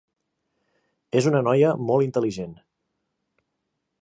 [1.21, 2.57] És una noia molt intel·ligent".